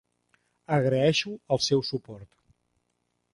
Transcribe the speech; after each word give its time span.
Agraeixo 0.77 1.33
el 1.57 1.61
seu 1.67 1.85
suport. 1.91 2.29